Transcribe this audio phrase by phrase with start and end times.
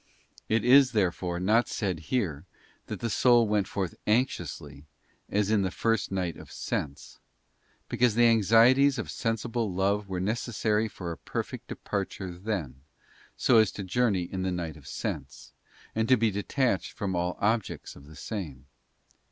[0.49, 2.47] It is, therefore, not said here
[2.87, 4.87] that the soul went forth anxiously,
[5.29, 7.19] as in the first night of sense,
[7.87, 12.81] because the anxieties of sensible love were necessary for a perfect departure then,
[13.37, 15.53] so as to journey in the night of sense,
[15.93, 18.65] and to be detached from all objects of the same.